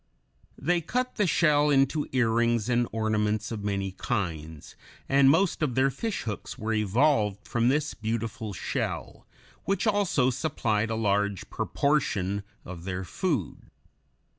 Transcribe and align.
They 0.57 0.81
cut 0.81 1.17
the 1.17 1.27
shell 1.27 1.69
into 1.69 2.07
earrings 2.11 2.69
and 2.69 2.87
ornaments 2.91 3.51
of 3.51 3.63
many 3.63 3.91
kinds, 3.91 4.75
and 5.07 5.29
most 5.29 5.61
of 5.61 5.75
their 5.75 5.91
fishhooks 5.91 6.57
were 6.57 6.73
evolved 6.73 7.47
from 7.47 7.69
this 7.69 7.93
beautiful 7.93 8.51
shell, 8.51 9.27
which 9.65 9.85
also 9.85 10.31
supplied 10.31 10.89
a 10.89 10.95
large 10.95 11.47
proportion 11.51 12.41
of 12.65 12.83
their 12.85 13.03
food. 13.03 13.69